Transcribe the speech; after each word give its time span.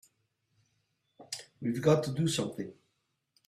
We've 1.61 1.79
got 1.79 2.03
to 2.05 2.11
do 2.11 2.27
something! 2.27 2.73